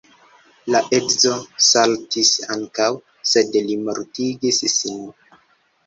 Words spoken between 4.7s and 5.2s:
sin.